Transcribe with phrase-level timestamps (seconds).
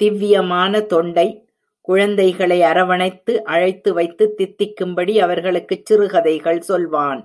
[0.00, 1.48] திவ்யமான தொண்டை,
[1.80, 7.20] குழந்தைகளை அரவணைத்து அழைத்து வைத்து, தித்திக்கும்படி அவர்களுக்குச் சிறுகதைகள் சொல்லுவான்.